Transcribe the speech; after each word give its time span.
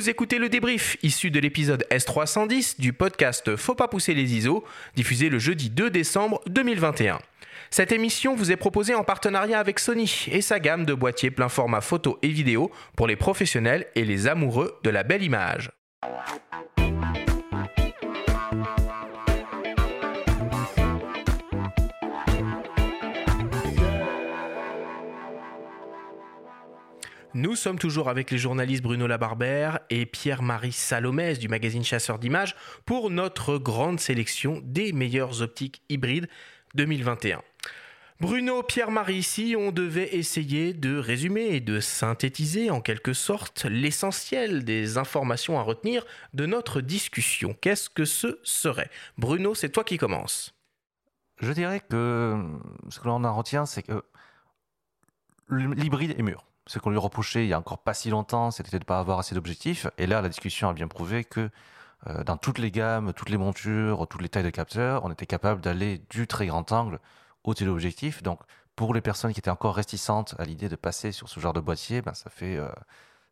Vous 0.00 0.08
écoutez 0.08 0.38
le 0.38 0.48
débrief 0.48 0.96
issu 1.02 1.30
de 1.30 1.38
l'épisode 1.38 1.84
S310 1.90 2.80
du 2.80 2.94
podcast 2.94 3.54
Faut 3.56 3.74
pas 3.74 3.86
pousser 3.86 4.14
les 4.14 4.32
ISO, 4.34 4.64
diffusé 4.96 5.28
le 5.28 5.38
jeudi 5.38 5.68
2 5.68 5.90
décembre 5.90 6.40
2021. 6.46 7.18
Cette 7.68 7.92
émission 7.92 8.34
vous 8.34 8.50
est 8.50 8.56
proposée 8.56 8.94
en 8.94 9.04
partenariat 9.04 9.58
avec 9.58 9.78
Sony 9.78 10.24
et 10.32 10.40
sa 10.40 10.58
gamme 10.58 10.86
de 10.86 10.94
boîtiers 10.94 11.30
plein 11.30 11.50
format 11.50 11.82
photo 11.82 12.18
et 12.22 12.28
vidéo 12.28 12.70
pour 12.96 13.08
les 13.08 13.16
professionnels 13.16 13.88
et 13.94 14.06
les 14.06 14.26
amoureux 14.26 14.78
de 14.84 14.88
la 14.88 15.02
belle 15.02 15.22
image. 15.22 15.70
Nous 27.34 27.54
sommes 27.54 27.78
toujours 27.78 28.08
avec 28.08 28.32
les 28.32 28.38
journalistes 28.38 28.82
Bruno 28.82 29.06
Labarbère 29.06 29.78
et 29.88 30.04
Pierre-Marie 30.04 30.72
Salomès 30.72 31.38
du 31.38 31.46
magazine 31.46 31.84
Chasseur 31.84 32.18
d'images 32.18 32.56
pour 32.86 33.08
notre 33.08 33.56
grande 33.56 34.00
sélection 34.00 34.60
des 34.64 34.92
meilleures 34.92 35.40
optiques 35.40 35.80
hybrides 35.88 36.28
2021. 36.74 37.40
Bruno, 38.20 38.64
Pierre-Marie, 38.64 39.22
si 39.22 39.54
on 39.56 39.70
devait 39.70 40.16
essayer 40.16 40.74
de 40.74 40.98
résumer 40.98 41.54
et 41.54 41.60
de 41.60 41.78
synthétiser 41.78 42.68
en 42.68 42.80
quelque 42.80 43.12
sorte 43.12 43.64
l'essentiel 43.64 44.64
des 44.64 44.98
informations 44.98 45.56
à 45.56 45.62
retenir 45.62 46.04
de 46.34 46.46
notre 46.46 46.80
discussion, 46.80 47.56
qu'est-ce 47.60 47.88
que 47.88 48.04
ce 48.04 48.40
serait? 48.42 48.90
Bruno, 49.18 49.54
c'est 49.54 49.70
toi 49.70 49.84
qui 49.84 49.98
commences. 49.98 50.52
Je 51.38 51.52
dirais 51.52 51.78
que 51.78 52.44
ce 52.88 52.98
que 52.98 53.06
l'on 53.06 53.22
en 53.22 53.36
retient, 53.36 53.66
c'est 53.66 53.84
que 53.84 54.02
l'hybride 55.48 56.18
est 56.18 56.22
mûr 56.22 56.49
ce 56.70 56.78
qu'on 56.78 56.90
lui 56.90 56.98
reprochait 56.98 57.44
il 57.44 57.48
y 57.48 57.52
a 57.52 57.58
encore 57.58 57.78
pas 57.78 57.94
si 57.94 58.10
longtemps, 58.10 58.52
c'était 58.52 58.70
de 58.70 58.76
ne 58.76 58.84
pas 58.84 59.00
avoir 59.00 59.18
assez 59.18 59.34
d'objectifs. 59.34 59.88
Et 59.98 60.06
là, 60.06 60.22
la 60.22 60.28
discussion 60.28 60.68
a 60.68 60.72
bien 60.72 60.86
prouvé 60.86 61.24
que 61.24 61.50
euh, 62.06 62.22
dans 62.22 62.36
toutes 62.36 62.58
les 62.58 62.70
gammes, 62.70 63.12
toutes 63.12 63.28
les 63.28 63.38
montures, 63.38 64.06
toutes 64.08 64.22
les 64.22 64.28
tailles 64.28 64.44
de 64.44 64.50
capteurs, 64.50 65.04
on 65.04 65.10
était 65.10 65.26
capable 65.26 65.60
d'aller 65.60 66.00
du 66.10 66.28
très 66.28 66.46
grand 66.46 66.70
angle 66.70 67.00
au 67.42 67.54
téléobjectif. 67.54 68.22
Donc, 68.22 68.38
pour 68.76 68.94
les 68.94 69.00
personnes 69.00 69.32
qui 69.32 69.40
étaient 69.40 69.50
encore 69.50 69.74
réticentes 69.74 70.36
à 70.38 70.44
l'idée 70.44 70.68
de 70.68 70.76
passer 70.76 71.10
sur 71.10 71.28
ce 71.28 71.40
genre 71.40 71.52
de 71.52 71.58
boîtier, 71.58 72.02
ben, 72.02 72.14
ça 72.14 72.30
fait, 72.30 72.56
euh, 72.56 72.68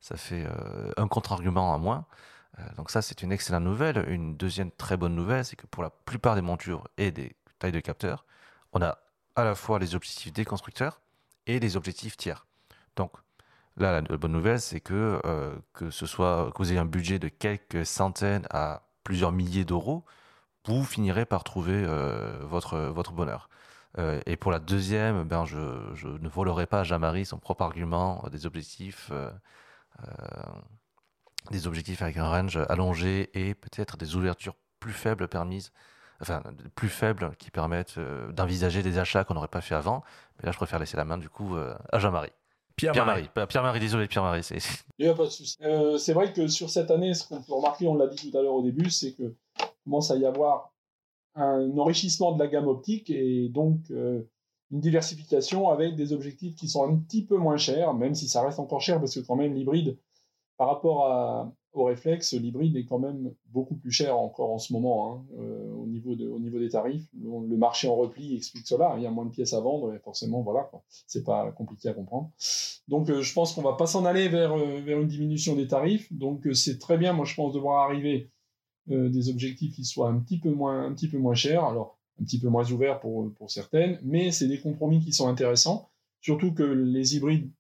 ça 0.01 0.17
fait 0.17 0.45
euh, 0.45 0.91
un 0.97 1.07
contre-argument 1.07 1.73
à 1.73 1.79
moins. 1.79 2.07
donc 2.77 2.91
ça, 2.91 3.03
c'est 3.03 3.23
une 3.23 3.31
excellente 3.31 3.63
nouvelle. 3.63 4.05
Une 4.09 4.37
deuxième 4.37 4.73
très 4.73 4.97
bonne 4.97 5.15
nouvelle, 5.15 5.45
c'est 5.45 5.55
que 5.55 5.67
pour 5.69 5.85
la 5.85 5.91
plupart 5.91 6.35
des 6.35 6.43
montures 6.43 6.89
et 6.97 7.13
des 7.13 7.37
tailles 7.61 7.71
de 7.71 7.79
capteurs, 7.79 8.25
on 8.73 8.83
a 8.83 8.99
à 9.37 9.45
la 9.45 9.55
fois 9.55 9.79
les 9.79 9.95
objectifs 9.95 10.33
des 10.33 10.45
constructeurs 10.45 11.01
et 11.47 11.61
les 11.61 11.77
objectifs 11.77 12.17
tiers. 12.17 12.45
Donc, 12.97 13.13
Là, 13.79 14.01
la 14.01 14.17
bonne 14.17 14.33
nouvelle, 14.33 14.61
c'est 14.61 14.81
que 14.81 15.21
euh, 15.25 15.55
que 15.73 15.91
ce 15.91 16.05
soit 16.05 16.51
que 16.53 16.63
vous 16.63 16.77
un 16.77 16.85
budget 16.85 17.21
de 17.21 17.29
quelques 17.29 17.87
centaines 17.87 18.45
à 18.51 18.83
plusieurs 19.05 19.31
milliers 19.31 19.65
d'euros, 19.65 20.05
vous 20.67 20.85
finirez 20.85 21.25
par 21.27 21.45
trouver 21.45 21.85
euh, 21.87 22.39
votre 22.43 23.13
bonheur. 23.13 23.49
Euh, 23.99 24.21
et 24.27 24.37
pour 24.37 24.51
la 24.51 24.59
deuxième, 24.59 25.23
ben 25.25 25.45
je, 25.45 25.57
ne 25.57 26.29
volerai 26.29 26.67
pas 26.67 26.81
à 26.81 26.85
Jean-Marie 26.85 27.25
son 27.25 27.39
propre 27.39 27.63
argument 27.63 28.25
des 28.33 28.47
objectifs, 28.47 29.13
des 31.51 31.67
objectifs 31.67 32.03
avec 32.03 32.17
un 32.17 32.29
range 32.29 32.59
allongé 32.69 33.31
et 33.35 33.55
peut-être 33.55 33.97
des 33.97 34.17
ouvertures 34.17 34.57
plus 34.81 34.93
faibles 34.93 35.29
permises, 35.29 35.73
enfin 36.21 36.43
plus 36.75 36.89
faibles 36.89 37.31
qui 37.39 37.51
permettent 37.51 37.99
d'envisager 38.31 38.83
des 38.83 38.99
achats 38.99 39.25
qu'on 39.25 39.35
n'aurait 39.35 39.49
pas 39.49 39.61
fait 39.61 39.77
avant. 39.77 40.03
Mais 40.39 40.47
là, 40.47 40.53
je 40.53 40.57
préfère 40.57 40.81
laisser 40.81 40.97
la 40.97 41.05
main 41.05 41.19
du 41.19 41.29
coup 41.29 41.57
à 41.57 41.99
Jean-Marie. 41.99 42.33
Pierre-Marie. 42.79 43.29
Pierre-Marie, 43.49 43.81
désolé, 43.81 44.07
Pierre-Marie. 44.07 44.43
Il 44.99 45.05
n'y 45.05 45.11
a 45.11 45.15
pas 45.15 45.25
de 45.25 45.31
souci. 45.31 45.57
Euh, 45.63 45.99
c'est 45.99 46.13
vrai 46.13 46.33
que 46.33 46.49
sur 46.49 46.71
cette 46.71 46.91
année, 46.91 47.15
ce 47.15 47.27
qu'on 47.27 47.43
peut 47.43 47.55
remarquer, 47.55 47.87
on 47.87 47.95
l'a 47.95 48.07
dit 48.07 48.31
tout 48.31 48.37
à 48.37 48.43
l'heure 48.43 48.55
au 48.55 48.63
début, 48.63 48.91
c'est 48.91 49.13
que 49.13 49.35
commence 49.85 50.11
à 50.11 50.17
y 50.17 50.27
avoir 50.27 50.73
un 51.35 51.77
enrichissement 51.79 52.33
de 52.33 52.39
la 52.39 52.49
gamme 52.49 52.69
optique 52.69 53.11
et 53.11 53.49
donc 53.49 53.79
euh, 53.91 54.23
une 54.71 54.81
diversification 54.81 55.71
avec 55.71 55.97
des 55.97 56.13
objectifs 56.13 56.55
qui 56.57 56.69
sont 56.69 56.85
un 56.85 56.97
petit 56.97 57.25
peu 57.25 57.37
moins 57.37 57.57
chers, 57.57 57.95
même 57.95 58.15
si 58.15 58.29
ça 58.29 58.43
reste 58.43 58.59
encore 58.59 58.81
cher 58.81 58.99
parce 58.99 59.15
que 59.15 59.21
quand 59.21 59.37
même 59.37 59.55
l'hybride, 59.55 59.97
par 60.59 60.69
rapport 60.69 61.53
au 61.73 61.85
réflexe, 61.85 62.33
l'hybride 62.35 62.77
est 62.77 62.85
quand 62.85 62.99
même 62.99 63.33
beaucoup 63.47 63.77
plus 63.77 63.91
cher 63.91 64.19
encore 64.19 64.51
en 64.51 64.59
ce 64.59 64.73
moment 64.73 65.13
hein, 65.13 65.27
euh, 65.39 65.73
au, 65.73 65.87
niveau 65.87 66.15
de, 66.15 66.27
au 66.27 66.39
niveau 66.39 66.59
des 66.59 66.71
tarifs. 66.71 67.07
Le, 67.15 67.57
marché 67.57 67.89
en 67.89 67.97
repli 67.97 68.37
explique 68.37 68.67
cela. 68.67 68.95
Il 68.97 69.03
y 69.03 69.07
a 69.07 69.11
moins 69.11 69.25
de 69.25 69.31
pièces 69.31 69.53
à 69.53 69.61
vendre 69.61 69.95
et 69.95 69.99
forcément, 69.99 70.43
voilà, 70.43 70.71
c'est 71.07 71.25
pas 71.25 71.51
compliqué 71.53 71.89
à 71.89 71.95
comprendre. 71.95 72.31
Donc, 72.89 73.09
euh, 73.11 73.23
je 73.23 73.33
pense 73.33 73.53
qu'on 73.53 73.63
va 73.63 73.75
pas 73.75 73.87
s'en 73.87 74.05
aller 74.05 74.29
vers, 74.29 74.57
euh, 74.57 74.81
une 74.87 75.07
diminution 75.07 75.55
des 75.55 75.69
tarifs. 75.69 76.13
Donc, 76.13 76.47
c'est 76.55 76.79
très 76.79 76.99
bien, 76.99 77.13
moi, 77.13 77.25
je 77.25 77.35
pense, 77.35 77.53
de 77.53 77.59
voir 77.59 77.85
arriver 77.85 78.31
des 78.87 79.29
objectifs 79.29 79.75
qui 79.75 79.85
soient 79.85 80.09
un 80.09 80.19
petit 80.19 80.39
peu 80.39 80.51
moins, 80.51 81.35
chers. 81.35 81.63
Alors, 81.63 81.99
un 82.19 82.25
petit 82.25 82.41
peu 82.41 82.49
moins 82.49 82.71
ouverts 82.73 83.01
pour 83.01 83.51
certaines, 83.51 84.01
mais 84.03 84.33
c'est 84.33 84.49
des 84.49 84.59
compromis 84.59 85.01
qui 85.01 85.13
sont 85.13 85.29
intéressants. 85.29 85.91
Surtout 86.21 86.53
que 86.53 86.63
les 86.63 87.17
hybrides 87.17 87.51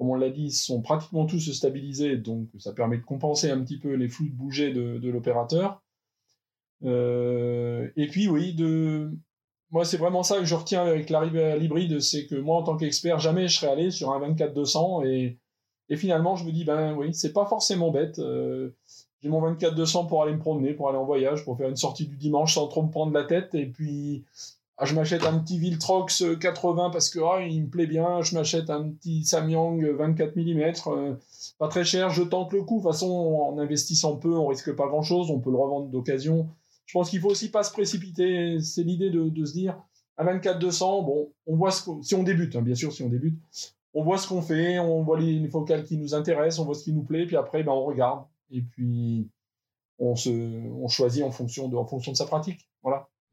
comme 0.00 0.08
on 0.08 0.14
l'a 0.14 0.30
dit, 0.30 0.50
sont 0.50 0.80
pratiquement 0.80 1.26
tous 1.26 1.52
stabilisés, 1.52 2.16
donc 2.16 2.48
ça 2.58 2.72
permet 2.72 2.96
de 2.96 3.02
compenser 3.02 3.50
un 3.50 3.60
petit 3.60 3.76
peu 3.76 3.92
les 3.92 4.08
flux 4.08 4.30
de 4.30 4.34
bouger 4.34 4.72
de, 4.72 5.10
l'opérateur. 5.10 5.82
Euh, 6.86 7.86
et 7.96 8.06
puis 8.06 8.26
oui, 8.26 8.54
de... 8.54 9.10
moi 9.70 9.84
c'est 9.84 9.98
vraiment 9.98 10.22
ça 10.22 10.38
que 10.38 10.46
je 10.46 10.54
retiens 10.54 10.86
avec 10.86 11.10
l'arrivée 11.10 11.44
à 11.44 11.56
l'hybride, 11.58 12.00
c'est 12.00 12.26
que 12.26 12.34
moi 12.34 12.56
en 12.56 12.62
tant 12.62 12.78
qu'expert, 12.78 13.18
jamais 13.18 13.46
je 13.46 13.58
serais 13.58 13.72
allé 13.72 13.90
sur 13.90 14.10
un 14.10 14.26
24-200 14.26 15.06
et, 15.06 15.38
et 15.90 15.96
finalement 15.98 16.34
je 16.34 16.46
me 16.46 16.50
dis, 16.50 16.64
ben 16.64 16.94
oui, 16.94 17.12
c'est 17.12 17.34
pas 17.34 17.44
forcément 17.44 17.90
bête. 17.90 18.20
Euh, 18.20 18.70
j'ai 19.22 19.28
mon 19.28 19.42
24-200 19.52 20.08
pour 20.08 20.22
aller 20.22 20.32
me 20.32 20.38
promener, 20.38 20.72
pour 20.72 20.88
aller 20.88 20.96
en 20.96 21.04
voyage, 21.04 21.44
pour 21.44 21.58
faire 21.58 21.68
une 21.68 21.76
sortie 21.76 22.06
du 22.06 22.16
dimanche 22.16 22.54
sans 22.54 22.68
trop 22.68 22.82
me 22.82 22.90
prendre 22.90 23.12
la 23.12 23.24
tête. 23.24 23.54
Et 23.54 23.66
puis, 23.66 24.24
ah, 24.82 24.86
je 24.86 24.94
m'achète 24.94 25.24
un 25.24 25.38
petit 25.38 25.58
Viltrox 25.58 26.24
80 26.40 26.88
parce 26.88 27.10
que 27.10 27.18
ah, 27.18 27.44
il 27.46 27.64
me 27.64 27.68
plaît 27.68 27.86
bien. 27.86 28.22
Je 28.22 28.34
m'achète 28.34 28.70
un 28.70 28.88
petit 28.88 29.26
Samyang 29.26 29.78
24 29.78 30.34
mm, 30.34 31.18
pas 31.58 31.68
très 31.68 31.84
cher. 31.84 32.08
Je 32.08 32.22
tente 32.22 32.54
le 32.54 32.62
coup. 32.62 32.78
De 32.78 32.82
toute 32.82 32.90
façon, 32.90 33.10
en 33.10 33.58
investissant 33.58 34.16
peu, 34.16 34.32
on 34.32 34.46
risque 34.46 34.74
pas 34.74 34.86
grand 34.86 35.02
chose. 35.02 35.30
On 35.30 35.38
peut 35.38 35.50
le 35.50 35.58
revendre 35.58 35.88
d'occasion. 35.88 36.48
Je 36.86 36.94
pense 36.94 37.10
qu'il 37.10 37.20
faut 37.20 37.28
aussi 37.28 37.50
pas 37.50 37.62
se 37.62 37.72
précipiter. 37.72 38.58
C'est 38.60 38.82
l'idée 38.82 39.10
de, 39.10 39.44
se 39.44 39.52
dire 39.52 39.78
à 40.16 40.24
24 40.24 40.58
200, 40.58 41.02
bon, 41.02 41.30
on 41.46 41.56
voit 41.56 41.72
ce 41.72 41.82
si 42.00 42.14
on 42.14 42.22
débute, 42.22 42.56
hein, 42.56 42.62
bien 42.62 42.74
sûr, 42.74 42.92
si 42.92 43.02
on 43.02 43.08
débute, 43.08 43.38
on 43.92 44.02
voit 44.02 44.16
ce 44.16 44.28
qu'on 44.28 44.42
fait, 44.42 44.78
on 44.78 45.02
voit 45.02 45.20
les, 45.20 45.46
focales 45.48 45.84
qui 45.84 45.98
nous 45.98 46.14
intéressent, 46.14 46.58
on 46.58 46.64
voit 46.64 46.74
ce 46.74 46.84
qui 46.84 46.92
nous 46.92 47.04
plaît, 47.04 47.26
puis 47.26 47.36
après, 47.36 47.62
ben, 47.62 47.72
on 47.72 47.84
regarde 47.84 48.24
et 48.50 48.62
puis 48.62 49.28
on 49.98 50.14
choisit 50.88 51.22
en 51.22 51.30
fonction 51.30 51.68
de 51.68 52.16
sa 52.16 52.26
pratique. 52.26 52.69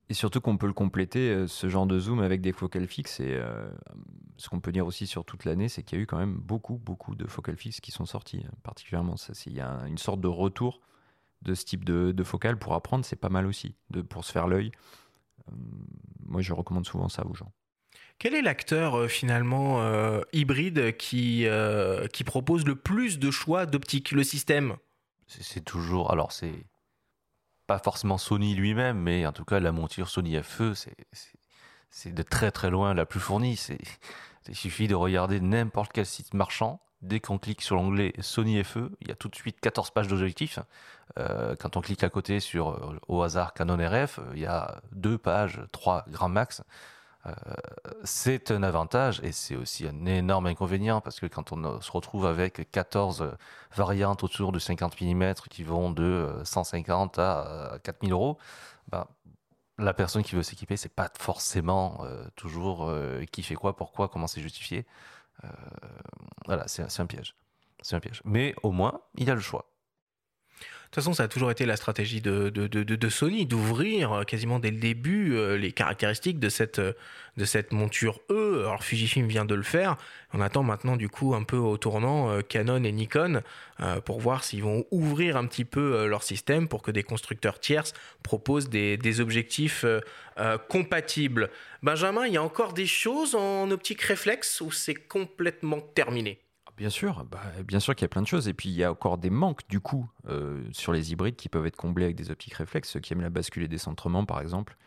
Et 0.09 0.13
surtout 0.13 0.39
qu'on 0.39 0.57
peut 0.57 0.67
le 0.67 0.73
compléter, 0.73 1.29
euh, 1.29 1.47
ce 1.47 1.67
genre 1.67 1.85
de 1.85 1.99
zoom, 1.99 2.21
avec 2.21 2.39
des 2.39 2.53
focales 2.53 2.87
fixes. 2.87 3.19
Et 3.19 3.33
euh, 3.33 3.69
ce 4.37 4.47
qu'on 4.47 4.61
peut 4.61 4.71
dire 4.71 4.87
aussi 4.87 5.05
sur 5.05 5.25
toute 5.25 5.43
l'année, 5.43 5.67
c'est 5.67 5.83
qu'il 5.83 5.97
y 5.97 6.01
a 6.01 6.03
eu 6.03 6.07
quand 6.07 6.17
même 6.17 6.35
beaucoup, 6.35 6.77
beaucoup 6.77 7.15
de 7.15 7.27
focales 7.27 7.57
fixes 7.57 7.81
qui 7.81 7.91
sont 7.91 8.05
sorties. 8.05 8.43
Hein, 8.45 8.53
particulièrement, 8.63 9.17
ça, 9.17 9.33
il 9.45 9.53
y 9.53 9.59
a 9.59 9.81
une 9.85 9.97
sorte 9.97 10.21
de 10.21 10.27
retour 10.27 10.79
de 11.41 11.53
ce 11.53 11.65
type 11.65 11.83
de, 11.83 12.13
de 12.13 12.23
focale 12.23 12.57
pour 12.57 12.73
apprendre, 12.73 13.03
c'est 13.03 13.17
pas 13.17 13.29
mal 13.29 13.45
aussi, 13.45 13.75
de, 13.89 14.01
pour 14.01 14.23
se 14.23 14.31
faire 14.31 14.47
l'œil. 14.47 14.71
Euh, 15.49 15.55
moi, 16.25 16.41
je 16.41 16.53
recommande 16.53 16.85
souvent 16.85 17.09
ça 17.09 17.25
aux 17.27 17.35
gens. 17.35 17.51
Quel 18.17 18.33
est 18.33 18.41
l'acteur 18.41 19.07
finalement 19.11 19.79
hybride 20.33 20.97
qui, 20.97 21.45
qui 22.11 22.23
propose 22.23 22.65
le 22.65 22.75
plus 22.75 23.19
de 23.19 23.29
choix 23.29 23.67
d'optique, 23.67 24.09
le 24.11 24.23
système? 24.23 24.75
C'est 25.27 25.63
toujours. 25.63 26.11
Alors, 26.11 26.31
c'est 26.31 26.65
pas 27.67 27.79
forcément 27.79 28.17
Sony 28.17 28.55
lui-même, 28.55 28.97
mais 28.97 29.25
en 29.25 29.33
tout 29.33 29.45
cas 29.45 29.59
la 29.59 29.71
monture 29.71 30.09
Sony 30.09 30.41
FE, 30.41 30.73
c'est 31.89 32.13
de 32.13 32.23
très 32.23 32.51
très 32.51 32.69
loin 32.69 32.93
la 32.93 33.05
plus 33.05 33.19
fournie. 33.19 33.59
Il 34.47 34.55
suffit 34.55 34.87
de 34.87 34.95
regarder 34.95 35.39
n'importe 35.41 35.91
quel 35.93 36.05
site 36.05 36.33
marchand. 36.33 36.79
Dès 37.03 37.19
qu'on 37.19 37.37
clique 37.37 37.61
sur 37.61 37.75
l'onglet 37.75 38.13
Sony 38.21 38.63
FE, 38.63 38.89
il 39.01 39.09
y 39.09 39.11
a 39.11 39.15
tout 39.15 39.27
de 39.27 39.35
suite 39.35 39.59
14 39.59 39.91
pages 39.91 40.07
d'objectifs. 40.07 40.57
Euh, 41.19 41.55
quand 41.59 41.77
on 41.77 41.81
clique 41.81 42.03
à 42.03 42.09
côté 42.09 42.39
sur 42.39 42.69
euh, 42.69 42.99
au 43.07 43.21
hasard 43.21 43.53
Canon 43.53 43.77
RF, 43.77 44.19
il 44.33 44.39
y 44.39 44.47
a 44.47 44.81
deux 44.93 45.17
pages, 45.17 45.61
trois 45.71 46.05
grands 46.09 46.29
max. 46.29 46.63
Euh, 47.27 47.33
c'est 48.03 48.51
un 48.51 48.63
avantage 48.63 49.19
et 49.23 49.31
c'est 49.31 49.55
aussi 49.55 49.85
un 49.87 50.05
énorme 50.05 50.47
inconvénient 50.47 51.01
parce 51.01 51.19
que 51.19 51.25
quand 51.25 51.51
on 51.51 51.81
se 51.81 51.91
retrouve 51.91 52.25
avec 52.25 52.71
14 52.71 53.35
variantes 53.75 54.23
autour 54.23 54.51
de 54.51 54.59
50 54.59 55.01
mm 55.01 55.33
qui 55.49 55.63
vont 55.63 55.91
de 55.91 56.29
150 56.43 57.19
à 57.19 57.79
4000 57.83 58.11
euros, 58.11 58.37
ben, 58.89 59.07
la 59.77 59.93
personne 59.93 60.23
qui 60.23 60.35
veut 60.35 60.43
s'équiper, 60.43 60.77
c'est 60.77 60.93
pas 60.93 61.11
forcément 61.19 61.99
euh, 62.03 62.25
toujours 62.35 62.89
euh, 62.89 63.23
qui 63.31 63.43
fait 63.43 63.55
quoi, 63.55 63.75
pourquoi, 63.75 64.07
comment 64.07 64.27
c'est 64.27 64.41
justifié. 64.41 64.85
voilà, 66.45 66.67
c'est 66.67 66.99
un 66.99 67.05
piège. 67.05 67.35
C'est 67.81 67.95
un 67.95 67.99
piège. 67.99 68.21
Mais 68.25 68.55
au 68.63 68.71
moins, 68.71 69.01
il 69.15 69.29
a 69.29 69.35
le 69.35 69.41
choix. 69.41 69.65
De 70.97 70.99
toute 70.99 71.11
façon, 71.11 71.17
ça 71.17 71.25
a 71.25 71.27
toujours 71.27 71.51
été 71.51 71.67
la 71.67 71.75
stratégie 71.75 72.21
de, 72.21 72.49
de, 72.49 72.65
de, 72.65 73.09
Sony 73.09 73.45
d'ouvrir 73.45 74.11
euh, 74.13 74.23
quasiment 74.23 74.57
dès 74.57 74.71
le 74.71 74.79
début 74.79 75.35
euh, 75.35 75.55
les 75.55 75.71
caractéristiques 75.71 76.39
de 76.39 76.49
cette, 76.49 76.79
euh, 76.79 76.93
de 77.37 77.45
cette 77.45 77.71
monture 77.71 78.19
E. 78.31 78.61
Alors 78.65 78.83
Fujifilm 78.83 79.27
vient 79.27 79.45
de 79.45 79.53
le 79.53 79.61
faire. 79.61 79.97
On 80.33 80.41
attend 80.41 80.63
maintenant 80.63 80.95
du 80.95 81.07
coup 81.07 81.35
un 81.35 81.43
peu 81.43 81.55
au 81.55 81.77
tournant 81.77 82.41
Canon 82.41 82.83
et 82.83 82.91
Nikon 82.91 83.43
pour 84.05 84.19
voir 84.19 84.43
s'ils 84.43 84.63
vont 84.63 84.85
ouvrir 84.89 85.37
un 85.37 85.45
petit 85.45 85.65
peu 85.65 86.07
leur 86.07 86.23
système 86.23 86.67
pour 86.67 86.81
que 86.81 86.89
des 86.89 87.03
constructeurs 87.03 87.59
tierces 87.59 87.93
proposent 88.23 88.69
des, 88.69 88.97
des 88.97 89.21
objectifs 89.21 89.85
compatibles. 90.67 91.51
Benjamin, 91.83 92.25
il 92.25 92.33
y 92.33 92.37
a 92.37 92.43
encore 92.43 92.73
des 92.73 92.87
choses 92.87 93.35
en 93.35 93.69
optique 93.69 94.01
réflexe 94.01 94.61
ou 94.61 94.71
c'est 94.71 94.95
complètement 94.95 95.79
terminé? 95.79 96.39
Bien 96.77 96.91
sûr, 96.91 97.25
bah, 97.25 97.41
bien 97.65 97.79
sûr 97.79 97.95
qu'il 97.95 98.03
y 98.03 98.05
a 98.05 98.09
plein 98.09 98.21
de 98.21 98.27
choses. 98.27 98.47
Et 98.47 98.53
puis 98.53 98.69
il 98.69 98.75
y 98.75 98.83
a 98.83 98.91
encore 98.91 99.17
des 99.17 99.31
manques 99.31 99.67
du 99.67 99.79
coup 99.79 100.07
euh, 100.29 100.63
sur 100.71 100.93
les 100.93 101.11
hybrides 101.11 101.35
qui 101.35 101.49
peuvent 101.49 101.65
être 101.65 101.75
comblés 101.75 102.05
avec 102.05 102.15
des 102.15 102.29
optiques 102.29 102.53
réflexes. 102.53 102.89
Ceux 102.89 102.99
qui 102.99 103.13
aiment 103.13 103.21
la 103.21 103.31
bascule 103.31 103.63
et 103.63 103.67
décentrement 103.67 104.25
par 104.25 104.39
exemple. 104.39 104.77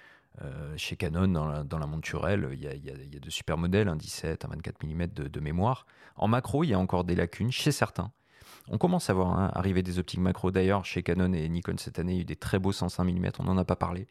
Euh, 0.43 0.75
chez 0.77 0.95
Canon, 0.97 1.27
dans 1.29 1.79
la, 1.79 1.87
monturelle, 1.87 2.49
il 2.53 2.61
y, 2.61 2.69
a, 2.69 3.19
de 3.19 3.31
super 3.31 3.59
modèles, 3.59 3.89
un 3.89 3.97
17, 3.97 4.45
un 4.45 4.49
24 4.49 4.85
mm 4.85 5.07
de, 5.09 5.41
mémoire. 5.41 5.87
En 6.15 6.29
macro, 6.29 6.63
il 6.63 6.69
y 6.69 6.75
a 6.75 6.79
encore 6.79 7.03
des 7.03 7.17
lacunes 7.17 7.51
chez 7.51 7.73
certains. 7.73 8.13
On 8.69 8.79
commence 8.79 9.11
à 9.11 9.13
voir 9.13 9.39
hein, 9.39 9.51
arriver 9.55 9.83
des 9.83 9.99
optiques 9.99 10.21
macro. 10.21 10.53
D'ailleurs, 10.53 10.85
chez 10.85 11.03
Canon 11.03 11.33
et 11.33 11.49
Nikon 11.49 11.77
cette 11.79 11.99
année, 11.99 12.13
il 12.13 12.17
y 12.17 12.19
a 12.21 12.23
eu 12.23 12.25
des 12.25 12.37
très 12.37 12.61
beaux 12.61 12.73
105 12.73 13.05
mm, 13.05 13.31
on 13.41 13.45
n'en 13.45 13.59
a 13.59 13.65
pas 13.65 13.77
parlé. 13.77 14.07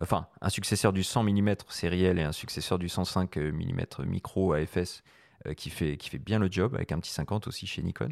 Enfin, 0.00 0.28
un 0.40 0.48
successeur 0.48 0.92
du 0.92 1.02
100 1.02 1.24
mm 1.24 1.54
sériel 1.68 2.18
et 2.20 2.22
un 2.22 2.32
successeur 2.32 2.78
du 2.78 2.88
105 2.88 3.36
mm 3.36 3.82
micro 4.06 4.52
AFS 4.52 5.02
qui, 5.52 5.68
fait, 5.68 5.96
qui 5.96 6.08
fait 6.08 6.18
bien 6.18 6.38
le 6.38 6.48
job, 6.50 6.74
avec 6.74 6.92
un 6.92 6.98
petit 6.98 7.12
50 7.12 7.46
aussi 7.48 7.66
chez 7.66 7.82
Nikon. 7.82 8.08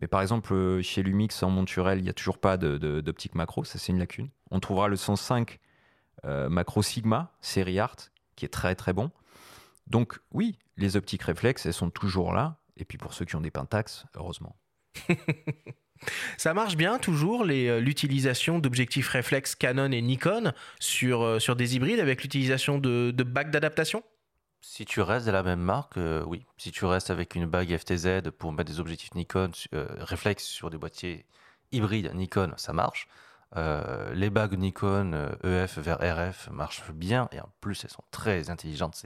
Mais 0.00 0.08
par 0.08 0.22
exemple, 0.22 0.52
euh, 0.52 0.82
chez 0.82 1.02
Lumix 1.02 1.42
en 1.42 1.50
monturel, 1.50 1.98
il 1.98 2.04
n'y 2.04 2.10
a 2.10 2.14
toujours 2.14 2.38
pas 2.38 2.56
d'optique 2.56 3.34
macro, 3.34 3.64
ça 3.64 3.78
c'est 3.78 3.92
une 3.92 3.98
lacune. 3.98 4.30
On 4.50 4.60
trouvera 4.60 4.88
le 4.88 4.96
105 4.96 5.58
euh, 6.24 6.48
macro 6.48 6.82
Sigma, 6.82 7.32
série 7.40 7.78
Art, 7.78 7.96
qui 8.36 8.44
est 8.44 8.48
très 8.48 8.74
très 8.74 8.92
bon. 8.92 9.10
Donc 9.86 10.18
oui, 10.32 10.58
les 10.76 10.96
optiques 10.96 11.22
réflexes, 11.22 11.66
elles 11.66 11.74
sont 11.74 11.90
toujours 11.90 12.32
là. 12.32 12.58
Et 12.76 12.84
puis 12.84 12.98
pour 12.98 13.12
ceux 13.12 13.24
qui 13.24 13.36
ont 13.36 13.40
des 13.40 13.50
pentax, 13.50 14.06
heureusement. 14.14 14.56
Ça 16.36 16.52
marche 16.52 16.76
bien 16.76 16.98
toujours 16.98 17.44
l'utilisation 17.44 18.58
d'objectifs 18.58 19.08
réflexes 19.08 19.54
Canon 19.54 19.92
et 19.92 20.02
Nikon 20.02 20.52
sur, 20.80 21.40
sur 21.40 21.54
des 21.54 21.76
hybrides 21.76 22.00
avec 22.00 22.22
l'utilisation 22.22 22.78
de, 22.78 23.12
de 23.12 23.22
bacs 23.22 23.52
d'adaptation? 23.52 24.02
Si 24.62 24.84
tu 24.84 25.00
restes 25.00 25.26
de 25.26 25.32
la 25.32 25.42
même 25.42 25.60
marque, 25.60 25.96
euh, 25.96 26.22
oui. 26.24 26.46
Si 26.56 26.70
tu 26.70 26.84
restes 26.84 27.10
avec 27.10 27.34
une 27.34 27.46
bague 27.46 27.76
FTZ 27.76 28.30
pour 28.38 28.52
mettre 28.52 28.70
des 28.70 28.78
objectifs 28.78 29.12
Nikon 29.14 29.50
euh, 29.74 30.06
sur 30.38 30.70
des 30.70 30.78
boîtiers 30.78 31.26
hybrides 31.72 32.14
Nikon, 32.14 32.52
ça 32.56 32.72
marche. 32.72 33.08
Euh, 33.56 34.14
les 34.14 34.30
bagues 34.30 34.56
Nikon 34.56 35.30
EF 35.42 35.78
e 35.78 35.80
vers 35.80 35.98
RF 35.98 36.48
marchent 36.50 36.90
bien 36.92 37.28
et 37.32 37.40
en 37.40 37.48
plus 37.60 37.84
elles 37.84 37.90
sont 37.90 38.04
très 38.12 38.50
intelligentes. 38.50 39.04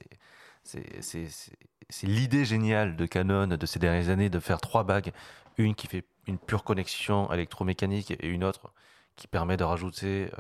C'est 0.63 2.07
l'idée 2.07 2.45
géniale 2.45 2.95
de 2.95 3.07
Canon 3.07 3.47
de 3.47 3.67
ces 3.67 3.79
dernières 3.79 4.11
années 4.11 4.29
de 4.29 4.41
faire 4.41 4.61
trois 4.61 4.85
bagues, 4.85 5.13
une 5.57 5.75
qui 5.75 5.87
fait 5.87 6.05
une 6.27 6.39
pure 6.39 6.65
connexion 6.65 7.33
électromécanique 7.33 8.11
et 8.11 8.29
une 8.29 8.45
autre 8.45 8.73
qui 9.17 9.27
permet 9.27 9.57
de 9.57 9.65
rajouter 9.65 10.31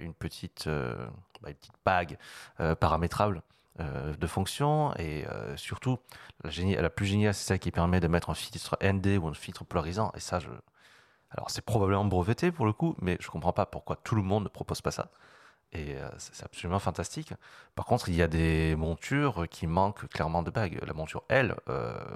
une 0.00 0.14
petite, 0.14 0.66
bah, 0.66 1.50
une 1.50 1.54
petite 1.54 1.74
bague 1.84 2.18
paramétrable. 2.80 3.42
Euh, 3.80 4.14
de 4.14 4.26
fonction 4.26 4.92
et 4.98 5.26
euh, 5.28 5.56
surtout 5.56 5.98
la, 6.44 6.90
plus 6.90 7.06
géniale 7.06 7.32
c'est 7.32 7.46
ça 7.46 7.56
qui 7.56 7.70
permet 7.70 8.00
de 8.00 8.06
mettre 8.06 8.28
un 8.28 8.34
filtre 8.34 8.76
ND 8.82 9.16
ou 9.18 9.28
un 9.28 9.32
filtre 9.32 9.64
polarisant. 9.64 10.12
Et 10.14 10.20
ça 10.20 10.40
je 10.40 10.50
alors 11.30 11.48
c'est 11.48 11.64
probablement 11.64 12.04
breveté 12.04 12.52
pour 12.52 12.66
le 12.66 12.74
coup 12.74 12.94
mais 13.00 13.16
je 13.18 13.28
comprends 13.28 13.54
pas 13.54 13.64
pourquoi 13.64 13.96
tout 13.96 14.14
le 14.14 14.20
monde 14.20 14.44
ne 14.44 14.48
propose 14.50 14.82
pas 14.82 14.90
ça. 14.90 15.10
Et 15.72 15.96
euh, 15.96 16.10
c'est 16.18 16.44
absolument 16.44 16.80
fantastique. 16.80 17.32
Par 17.74 17.86
contre 17.86 18.10
il 18.10 18.14
y 18.14 18.20
a 18.20 18.28
des 18.28 18.76
montures 18.76 19.46
qui 19.48 19.66
manquent 19.66 20.06
clairement 20.08 20.42
de 20.42 20.50
bagues. 20.50 20.78
La 20.86 20.92
monture 20.92 21.22
L 21.30 21.56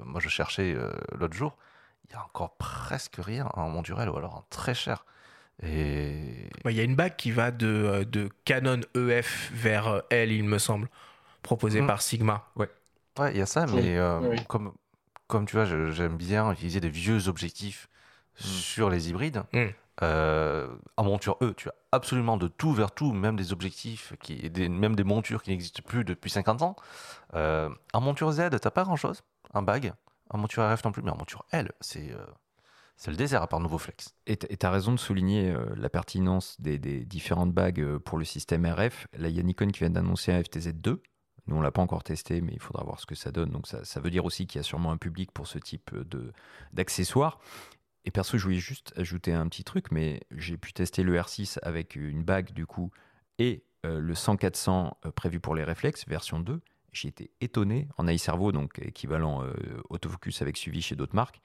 moi 0.05 0.21
je 0.21 0.29
cherchais 0.29 0.77
l'autre 1.13 1.35
jour. 1.35 1.57
Il 2.05 2.13
y 2.13 2.15
a 2.15 2.23
encore 2.23 2.55
presque 2.57 3.15
rien 3.17 3.49
en 3.55 3.67
monture 3.69 3.99
L 3.99 4.09
ou 4.09 4.17
alors 4.17 4.35
en 4.35 4.45
très 4.51 4.75
cher. 4.75 5.05
Et 5.63 6.51
il 6.65 6.71
y 6.71 6.79
a 6.79 6.83
une 6.83 6.95
bague 6.95 7.15
qui 7.15 7.31
va 7.31 7.49
de, 7.49 8.07
de 8.07 8.29
Canon 8.45 8.81
EF 8.95 9.49
vers 9.51 10.03
L 10.11 10.31
il 10.31 10.43
me 10.43 10.59
semble 10.59 10.87
proposé 11.47 11.81
mm. 11.81 11.87
par 11.87 12.01
Sigma. 12.01 12.43
Ouais. 12.55 12.69
Ouais, 13.17 13.31
il 13.31 13.37
y 13.37 13.41
a 13.41 13.45
ça, 13.45 13.65
mais 13.65 13.97
euh, 13.97 14.35
comme, 14.47 14.73
comme 15.27 15.45
tu 15.45 15.55
vois, 15.55 15.65
j'aime 15.65 16.17
bien 16.17 16.51
utiliser 16.51 16.79
des 16.79 16.89
vieux 16.89 17.27
objectifs 17.29 17.89
mm. 18.39 18.43
sur 18.43 18.89
les 18.89 19.09
hybrides. 19.09 19.43
Mm. 19.53 19.65
Euh, 20.03 20.67
en 20.97 21.03
monture 21.03 21.37
E, 21.41 21.53
tu 21.55 21.69
as 21.69 21.73
absolument 21.91 22.37
de 22.37 22.47
tout 22.47 22.71
vers 22.71 22.91
tout, 22.91 23.13
même 23.13 23.35
des 23.35 23.51
objectifs, 23.53 24.13
qui, 24.21 24.49
des, 24.51 24.69
même 24.69 24.95
des 24.95 25.05
montures 25.05 25.41
qui 25.41 25.49
n'existent 25.49 25.81
plus 25.83 26.03
depuis 26.03 26.29
50 26.29 26.61
ans. 26.61 26.75
Euh, 27.33 27.69
en 27.93 28.01
monture 28.01 28.31
Z, 28.31 28.49
tu 28.51 28.57
n'as 28.63 28.71
pas 28.71 28.83
grand-chose, 28.83 29.23
un 29.53 29.63
bag. 29.63 29.93
En 30.29 30.37
monture 30.37 30.69
RF 30.69 30.83
non 30.83 30.91
plus, 30.91 31.01
mais 31.01 31.11
en 31.11 31.17
monture 31.17 31.45
L, 31.51 31.71
c'est 31.79 32.13
c'est 32.99 33.11
le 33.11 33.17
désert 33.17 33.43
à 33.43 33.47
part 33.47 33.59
nouveau 33.59 33.77
flex. 33.77 34.15
Et 34.25 34.37
tu 34.37 34.65
as 34.65 34.71
raison 34.71 34.91
de 34.91 34.97
souligner 34.97 35.55
la 35.75 35.87
pertinence 35.87 36.59
des, 36.59 36.79
des, 36.79 37.05
différentes 37.05 37.53
bagues 37.53 37.97
pour 37.99 38.17
le 38.17 38.25
système 38.25 38.65
RF. 38.65 39.07
Là, 39.17 39.29
il 39.29 39.37
y 39.37 39.39
a 39.39 39.43
Nikon 39.43 39.67
qui 39.67 39.79
vient 39.79 39.91
d'annoncer 39.91 40.33
un 40.33 40.41
FTZ2, 40.41 40.97
nous, 41.47 41.55
on 41.55 41.61
l'a 41.61 41.71
pas 41.71 41.81
encore 41.81 42.03
testé, 42.03 42.41
mais 42.41 42.53
il 42.53 42.59
faudra 42.59 42.83
voir 42.83 42.99
ce 42.99 43.05
que 43.05 43.15
ça 43.15 43.31
donne. 43.31 43.49
Donc, 43.51 43.67
ça, 43.67 43.99
veut 43.99 44.09
dire 44.09 44.25
aussi 44.25 44.47
qu'il 44.47 44.59
y 44.59 44.61
a 44.61 44.63
sûrement 44.63 44.91
un 44.91 44.97
public 44.97 45.31
pour 45.31 45.47
ce 45.47 45.57
type 45.59 45.95
de, 45.95 46.33
d'accessoires. 46.73 47.39
Et 48.05 48.11
perso, 48.11 48.37
je 48.37 48.43
voulais 48.43 48.57
juste 48.57 48.93
ajouter 48.97 49.33
un 49.33 49.47
petit 49.47 49.63
truc, 49.63 49.91
mais 49.91 50.21
j'ai 50.31 50.57
pu 50.57 50.73
tester 50.73 51.03
le 51.03 51.17
R6 51.17 51.59
avec 51.61 51.95
une 51.95 52.23
bague, 52.23 52.53
du 52.53 52.65
coup, 52.65 52.91
et 53.39 53.63
euh, 53.85 53.99
le 53.99 54.13
100-400 54.13 54.91
euh, 55.05 55.11
prévu 55.11 55.39
pour 55.39 55.55
les 55.55 55.63
réflexes, 55.63 56.07
version 56.07 56.39
2. 56.39 56.61
J'ai 56.91 57.09
été 57.09 57.31
étonné, 57.41 57.87
en 57.97 58.07
iServo, 58.07 58.51
donc 58.51 58.79
équivalent 58.79 59.43
euh, 59.43 59.53
autofocus 59.89 60.41
avec 60.41 60.57
suivi 60.57 60.81
chez 60.81 60.95
d'autres 60.95 61.15
marques, 61.15 61.41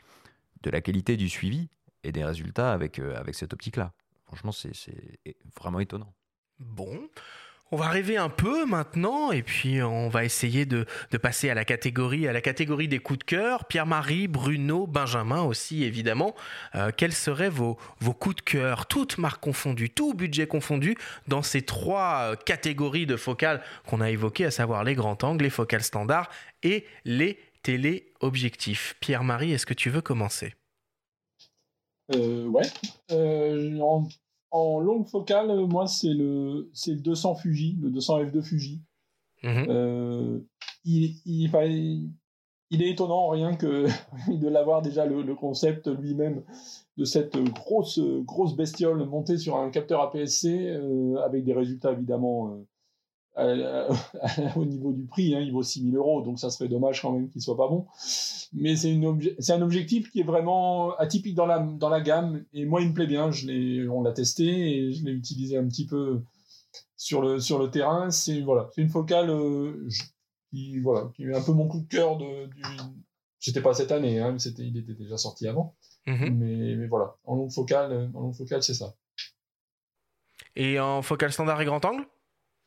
de 0.62 0.70
la 0.70 0.80
qualité 0.80 1.16
du 1.16 1.28
suivi 1.28 1.68
et 2.04 2.12
des 2.12 2.24
résultats 2.24 2.72
avec, 2.72 2.98
avec 2.98 3.34
cette 3.34 3.52
optique-là. 3.52 3.92
Franchement, 4.26 4.52
c'est 4.52 4.72
vraiment 5.56 5.80
étonnant. 5.80 6.14
Bon, 6.58 7.08
on 7.72 7.76
va 7.76 7.88
rêver 7.88 8.18
un 8.18 8.28
peu 8.28 8.66
maintenant 8.66 9.32
et 9.32 9.42
puis 9.42 9.82
on 9.82 10.10
va 10.10 10.24
essayer 10.24 10.66
de, 10.66 10.86
passer 11.22 11.48
à 11.48 11.54
la 11.54 11.64
catégorie 11.64 12.28
à 12.28 12.32
la 12.32 12.42
catégorie 12.42 12.86
des 12.86 12.98
coups 12.98 13.20
de 13.20 13.24
cœur. 13.24 13.64
Pierre-Marie, 13.64 14.28
Bruno, 14.28 14.86
Benjamin 14.86 15.42
aussi 15.42 15.82
évidemment. 15.82 16.34
Euh, 16.74 16.90
quels 16.94 17.14
seraient 17.14 17.48
vos, 17.48 17.78
coups 18.20 18.36
de 18.36 18.40
cœur, 18.42 18.86
toutes 18.86 19.16
marques 19.16 19.42
confondues, 19.42 19.88
tout 19.88 20.12
budget 20.12 20.46
confondu, 20.46 20.96
dans 21.28 21.42
ces 21.42 21.62
trois 21.62 22.32
euh, 22.32 22.36
catégories 22.36 23.06
de 23.06 23.16
focales 23.16 23.62
qu'on 23.86 24.02
a 24.02 24.10
évoquées, 24.10 24.44
à 24.44 24.50
savoir 24.50 24.84
les 24.84 24.94
grands 24.94 25.18
angles, 25.22 25.44
les 25.44 25.50
focales 25.50 25.82
standards 25.82 26.28
et 26.62 26.84
les 27.06 27.38
téléobjectifs. 27.62 28.96
Pierre-Marie, 29.00 29.52
est-ce 29.52 29.66
que 29.66 29.74
tu 29.74 29.88
veux 29.88 30.02
commencer? 30.02 30.54
Euh, 32.14 32.46
Ouais. 32.48 32.66
Euh, 33.12 33.80
longue 34.52 35.06
focale, 35.06 35.50
euh, 35.50 35.66
moi, 35.66 35.86
c'est 35.86 36.12
le, 36.12 36.70
c'est 36.72 36.92
le 36.92 37.00
200 37.00 37.36
Fuji, 37.36 37.78
le 37.80 37.90
200 37.90 38.24
F2 38.24 38.42
Fuji. 38.42 38.82
Mhm. 39.42 39.66
Euh, 39.68 40.38
il, 40.84 41.16
il, 41.24 41.50
il, 42.70 42.82
est 42.82 42.90
étonnant, 42.90 43.28
rien 43.28 43.54
que 43.54 43.86
de 44.28 44.48
l'avoir 44.48 44.82
déjà 44.82 45.06
le, 45.06 45.34
concept 45.34 45.88
lui-même 45.88 46.42
de 46.96 47.04
cette 47.04 47.36
grosse, 47.36 47.98
grosse 47.98 48.54
bestiole 48.54 49.04
montée 49.04 49.38
sur 49.38 49.56
un 49.56 49.70
capteur 49.70 50.00
APS-C, 50.02 50.68
euh, 50.68 51.16
avec 51.24 51.44
des 51.44 51.54
résultats 51.54 51.92
évidemment 51.92 52.56
au 54.56 54.64
niveau 54.64 54.92
du 54.92 55.06
prix, 55.06 55.34
hein, 55.34 55.40
il 55.40 55.52
vaut 55.52 55.62
6000 55.62 55.96
euros, 55.96 56.22
donc 56.22 56.38
ça 56.38 56.50
serait 56.50 56.68
dommage 56.68 57.00
quand 57.00 57.12
même 57.12 57.30
qu'il 57.30 57.40
soit 57.40 57.56
pas 57.56 57.68
bon. 57.68 57.86
Mais 58.52 58.76
c'est 58.76 59.52
un 59.52 59.62
objectif 59.62 60.10
qui 60.10 60.20
est 60.20 60.24
vraiment 60.24 60.94
atypique 60.96 61.34
dans 61.34 61.46
la, 61.46 61.58
dans 61.58 61.88
la 61.88 62.00
gamme, 62.00 62.44
et 62.52 62.66
moi 62.66 62.82
il 62.82 62.88
me 62.88 62.94
plaît 62.94 63.06
bien, 63.06 63.30
je 63.30 63.88
on 63.88 64.02
l'a 64.02 64.12
testé 64.12 64.44
et 64.44 64.92
je 64.92 65.04
l'ai 65.04 65.12
utilisé 65.12 65.56
un 65.56 65.66
petit 65.66 65.86
peu 65.86 66.22
sur 66.96 67.22
le, 67.22 67.40
sur 67.40 67.58
le 67.58 67.70
terrain. 67.70 68.10
C'est 68.10 68.40
voilà, 68.42 68.68
une 68.76 68.90
focale 68.90 69.30
euh, 69.30 69.88
qui, 70.50 70.78
voilà, 70.80 71.10
qui 71.14 71.24
est 71.24 71.34
un 71.34 71.42
peu 71.42 71.52
mon 71.52 71.68
coup 71.68 71.80
de 71.80 71.88
cœur 71.88 72.18
de, 72.18 72.46
du... 72.46 72.62
C'était 73.40 73.62
pas 73.62 73.74
cette 73.74 73.92
année, 73.92 74.20
hein, 74.20 74.38
c'était, 74.38 74.62
il 74.62 74.76
était 74.76 74.94
déjà 74.94 75.16
sorti 75.16 75.48
avant. 75.48 75.74
Mais, 76.06 76.26
mais, 76.30 76.86
voilà, 76.88 77.16
en 77.24 77.36
longue 77.36 77.52
focale, 77.52 78.10
en 78.14 78.20
longue 78.20 78.34
focale 78.34 78.62
c'est 78.62 78.74
ça. 78.74 78.94
Et 80.54 80.78
en 80.78 81.00
focale 81.00 81.32
standard 81.32 81.60
et 81.62 81.64
grand 81.64 81.84
angle? 81.84 82.04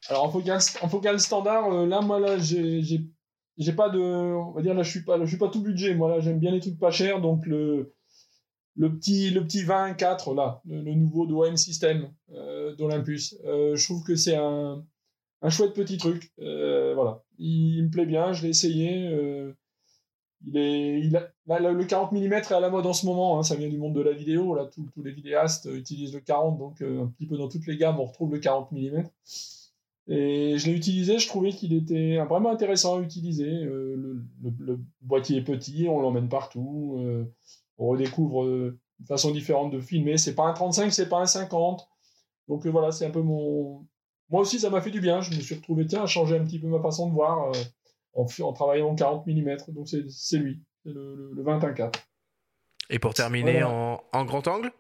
Alors 0.10 0.26
en 0.26 0.32
focal, 0.32 1.16
en 1.16 1.20
standard, 1.20 1.72
euh, 1.72 1.88
là 1.88 2.02
moi 2.02 2.20
là 2.20 2.38
j'ai 2.38 2.82
j'ai 3.58 3.74
pas 3.74 3.90
de 3.90 4.00
on 4.00 4.52
va 4.52 4.62
dire 4.62 4.74
là 4.74 4.84
je 4.84 4.90
suis 4.90 5.04
pas 5.04 5.20
je 5.20 5.26
suis 5.26 5.38
pas 5.38 5.50
tout 5.50 5.62
budget. 5.62 5.96
Moi 5.96 6.10
là 6.10 6.20
j'aime 6.20 6.40
bien 6.40 6.52
les 6.52 6.60
trucs 6.60 6.80
pas 6.80 6.92
chers. 6.92 7.22
Donc 7.22 7.46
le 7.46 7.94
le 8.76 8.96
petit 8.96 9.32
le 9.32 9.44
petit 9.44 9.64
24 9.64 10.34
là 10.36 10.62
le, 10.66 10.94
nouveau 10.94 11.26
d'OM 11.26 11.56
System 11.58 12.12
euh, 12.34 12.76
d'Olympus 12.76 13.38
euh, 13.46 13.76
je 13.76 13.86
trouve 13.86 14.04
que 14.04 14.16
c'est 14.16 14.36
un 14.36 14.84
un 15.42 15.50
chouette 15.50 15.74
petit 15.74 15.98
truc. 15.98 16.32
Voilà. 16.38 17.24
Il, 17.38 17.84
me 17.86 17.90
plaît 17.90 18.06
bien. 18.06 18.34
Je 18.34 18.44
l'ai 18.44 18.50
essayé 18.50 19.10
il 20.46 20.58
est 20.58 21.00
il 21.00 21.12
le, 21.48 21.84
40 21.86 22.12
mm 22.12 22.34
est 22.34 22.52
à 22.52 22.60
la 22.60 22.70
mode 22.70 22.86
en 22.86 22.94
ce 22.94 23.06
moment, 23.06 23.40
hein, 23.40 23.44
ça 23.44 23.56
vient 23.56 23.70
du 23.70 23.78
monde 23.78 23.96
de 23.96 24.02
la 24.02 24.12
vidéo. 24.12 24.56
Là, 24.56 24.66
tous 24.66 25.04
les 25.04 25.12
vidéastes 25.12 25.70
utilisent 25.72 26.14
le 26.14 26.20
40, 26.20 26.58
donc 26.58 26.82
un 26.82 27.08
petit 27.08 27.28
peu 27.28 27.38
dans 27.38 27.48
toutes 27.48 27.68
les 27.68 27.78
gammes, 27.78 28.00
on 28.00 28.06
retrouve 28.06 28.34
le 28.34 28.40
40 28.40 28.72
mm. 28.72 29.04
Et 30.08 30.58
je 30.58 30.68
l'ai 30.68 30.78
utilisé, 30.78 31.18
je 31.18 31.28
trouvais 31.28 31.52
qu'il 31.52 31.74
était 31.74 32.18
vraiment 32.26 32.52
intéressant 32.52 33.00
à 33.00 33.02
utiliser. 33.02 33.50
Euh, 33.50 34.24
le, 34.44 34.80
boîtier 35.02 35.38
est 35.38 35.44
petit, 35.44 35.88
on 35.90 36.00
l'emmène 36.00 36.30
partout. 36.30 36.98
Euh, 37.00 37.26
on 37.78 37.88
redécouvre 37.88 38.46
une 38.46 39.06
façon 39.08 39.32
différente 39.32 39.72
de 39.72 39.80
filmer. 39.80 40.18
C'est 40.18 40.36
pas 40.36 40.46
un 40.46 40.54
35, 40.54 40.94
c'est 40.94 41.10
pas 41.10 41.20
un 41.20 41.26
50. 41.26 41.88
Donc 42.48 42.68
voilà, 42.68 42.92
c'est 42.92 43.06
un 43.06 43.12
peu 43.12 43.22
mon. 43.22 43.86
Moi 44.30 44.42
aussi, 44.42 44.60
ça 44.60 44.70
m'a 44.70 44.82
fait 44.82 44.92
du 44.92 45.02
bien. 45.02 45.22
Je 45.22 45.36
me 45.36 45.42
suis 45.42 45.56
retrouvé, 45.56 45.88
tiens, 45.88 46.04
à 46.04 46.08
changer 46.08 46.38
un 46.38 46.44
petit 46.44 46.60
peu 46.60 46.68
ma 46.68 46.82
façon 46.82 47.10
de 47.10 47.14
voir 47.14 47.52
en, 48.14 48.26
en 48.26 48.54
travaillant 48.54 48.90
en 48.90 48.96
40 48.96 49.26
mm. 49.28 49.58
Donc 49.70 49.88
c'est 49.88 50.38
lui 50.38 50.62
le, 50.86 51.32
le, 51.34 51.44
21-4. 51.44 51.94
Et 52.90 53.00
pour 53.00 53.14
terminer, 53.14 53.64
en, 53.64 54.00
grand 54.26 54.48
angle? 54.48 54.72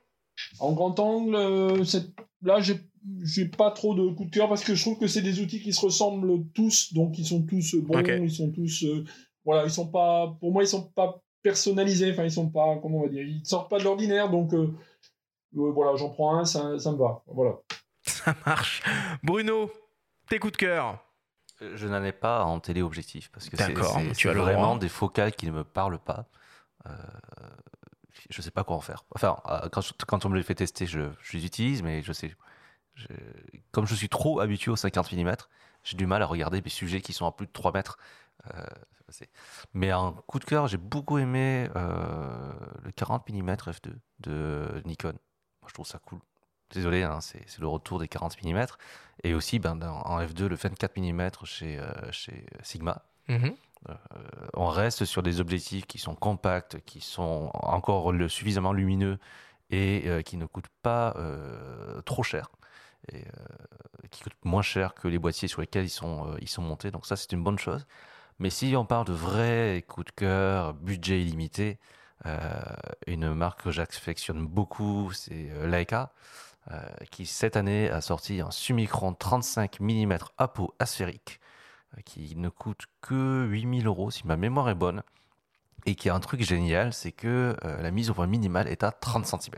En 0.60 0.74
grand 0.74 1.00
angle, 1.00 1.36
euh, 1.36 1.84
là, 2.46 2.60
j'ai 2.62 3.46
pas 3.46 3.72
trop 3.72 3.94
de 3.96 4.14
coup 4.14 4.25
de 4.25 4.32
cœur 4.32 4.48
parce 4.48 4.64
que 4.64 4.75
je 4.75 4.82
trouve 4.82 4.98
que 4.98 5.08
c'est 5.08 5.22
des 5.22 5.42
outils 5.42 5.62
qui 5.62 5.74
se 5.74 5.86
ressemblent 5.86 6.46
tous, 6.54 6.94
donc 6.94 7.18
ils 7.18 7.25
sont 7.25 7.44
tous 7.44 7.75
bons, 7.75 8.04
ils 8.06 8.32
sont 8.32 8.52
tous. 8.52 8.84
Euh, 8.84 9.04
voilà, 9.44 9.66
ils 9.66 9.72
sont 9.72 9.88
pas. 9.88 10.36
Pour 10.40 10.52
moi, 10.52 10.64
ils 10.64 10.68
sont 10.68 10.84
pas 10.84 11.22
personnalisés, 11.42 12.12
enfin, 12.12 12.24
ils 12.24 12.32
sont 12.32 12.50
pas. 12.50 12.78
Comment 12.82 13.00
on 13.00 13.04
va 13.04 13.10
dire 13.10 13.24
Ils 13.24 13.46
sortent 13.46 13.70
pas 13.70 13.80
de 13.80 13.84
l'ordinaire, 13.84 14.30
donc 14.30 14.54
euh, 14.54 14.74
voilà, 15.52 15.96
j'en 15.96 16.10
prends 16.10 16.38
un, 16.38 16.46
ça, 16.46 16.80
ça 16.80 16.92
me 16.92 16.98
va. 16.98 17.24
Voilà. 17.28 17.56
Ça 18.06 18.36
marche. 18.46 18.84
Bruno, 19.24 19.72
tes 20.30 20.38
coups 20.38 20.54
de 20.54 20.58
cœur 20.58 21.02
je 21.62 21.88
n'en 21.88 22.04
ai 22.04 22.12
pas 22.12 22.44
en 22.44 22.60
téléobjectif 22.60 23.32
parce 23.32 23.48
que 23.48 23.56
c'est 23.56 23.72
vraiment 23.72 24.75
des 24.75 24.90
focales 24.90 25.34
qui 25.34 25.46
ne 25.46 25.52
me 25.52 25.64
parlent 25.64 26.00
pas. 26.00 26.25
Je 28.29 28.41
sais 28.41 28.51
pas 28.51 28.63
quoi 28.63 28.75
en 28.75 28.82
faire. 28.82 29.05
Enfin, 29.13 29.38
euh, 29.48 29.70
quand, 29.70 30.25
on 30.25 30.29
me 30.29 30.38
les 30.38 30.44
fait 30.44 30.55
tester, 30.55 30.86
je, 30.86 31.10
les 31.34 31.46
utilise, 31.46 31.84
mais 31.84 32.01
je 32.01 32.13
sais. 32.13 32.36
comme 33.72 33.86
je 33.86 33.96
suis 33.96 34.10
trop 34.10 34.39
habitué 34.39 34.72
aux 34.72 34.75
50 34.75 35.12
mm, 35.12 35.36
j'ai 35.84 35.98
du 35.98 36.08
mal 36.08 36.22
à 36.22 36.25
regarder 36.25 36.62
des 36.62 36.70
sujets 36.70 37.01
qui 37.01 37.13
sont 37.13 37.27
à 37.27 37.32
plus 37.32 37.46
de 37.48 37.51
3 37.51 37.72
mètres. 37.74 37.98
Euh, 38.53 38.65
mais 39.74 39.94
en 39.94 40.13
coup 40.13 40.39
de 40.39 40.46
cœur, 40.46 40.67
j'ai 40.67 40.77
beaucoup 40.77 41.20
aimé 41.20 41.70
euh, 41.75 42.53
le 42.84 42.91
40 42.91 43.29
mm 43.29 43.51
f2 43.51 43.94
de 44.20 44.82
Nikon. 44.86 45.13
Moi, 45.62 45.70
je 45.70 45.74
trouve 45.74 45.86
ça 45.86 46.00
cool. 46.00 46.20
Désolé, 46.72 47.03
hein, 47.03 47.22
c'est 47.22 47.60
le 47.60 47.67
retour 47.67 48.00
des 48.00 48.08
40 48.08 48.41
mm. 48.44 48.65
Et 49.24 49.36
aussi, 49.36 49.60
ben, 49.60 49.79
en 49.82 50.20
F2, 50.20 50.48
le 50.48 50.55
24 50.55 50.98
mm 50.98 51.29
chez, 51.44 51.79
chez 52.12 52.46
Sigma. 52.63 53.03
Mhm. 53.27 53.46
Euh, 53.46 53.50
on 54.54 54.68
reste 54.68 55.06
sur 55.06 55.24
des 55.24 55.39
objectifs 55.39 55.86
qui 55.86 55.98
sont 55.98 56.15
compacts, 56.15 56.80
qui 56.86 57.01
sont 57.01 57.50
encore 57.54 58.12
suffisamment 58.30 58.74
lumineux 58.74 59.20
et 59.70 60.04
euh, 60.08 60.22
qui 60.22 60.38
ne 60.38 60.46
coûtent 60.46 60.72
pas 60.82 61.15
trop 62.06 62.24
cher. 62.24 62.50
Et 63.12 63.24
qui 64.10 64.24
coûtent 64.24 64.34
moins 64.44 64.63
cher 64.63 64.96
que 64.96 65.08
les 65.08 65.20
boîtiers 65.20 65.48
sur 65.48 65.62
lesquels 65.62 65.86
ils 65.86 65.89
sont, 65.89 66.38
montés. 66.60 66.92
Donc 66.92 67.06
ça, 67.06 67.15
c'est 67.15 67.32
une 67.34 67.44
bonne 67.44 67.60
chose. 67.60 67.86
Mais 68.39 68.50
si 68.50 68.75
on 68.75 68.86
parle 68.86 69.06
de 69.06 69.13
vrai 69.13 69.84
coup 69.88 70.04
de 70.04 70.12
cœur, 70.12 70.74
budget 70.74 71.22
illimité, 71.22 71.77
une 73.06 73.34
marque 73.34 73.63
que 73.63 73.72
j'affectionne 73.72 74.46
beaucoup, 74.48 75.12
c'est 75.12 75.51
Leica. 75.65 76.12
Euh, 76.72 76.82
qui 77.12 77.27
cette 77.27 77.58
année 77.58 77.92
a 77.92 78.01
sorti 78.01 78.42
un 78.42 78.50
Summicron 78.50 79.13
35 79.13 79.80
mm 79.82 80.18
Apo 80.39 80.74
asphérique, 80.80 81.39
euh, 81.39 81.55
qui 82.04 82.36
ne 82.36 82.50
coûte 82.50 82.86
que 83.02 83.46
8000 83.50 83.88
euros 83.88 84.12
si 84.12 84.25
ma 84.28 84.38
mémoire 84.38 84.70
est 84.70 84.75
bonne, 84.75 85.04
et 85.86 85.96
qui 85.96 86.10
a 86.10 86.16
un 86.16 86.20
truc 86.20 86.42
génial, 86.42 86.94
c'est 86.94 87.12
que 87.12 87.56
euh, 87.64 87.82
la 87.82 87.92
mise 87.92 88.10
au 88.10 88.14
point 88.14 88.28
minimale 88.28 88.68
est 88.68 88.84
à 88.84 88.92
30 88.92 89.25
cm. 89.25 89.56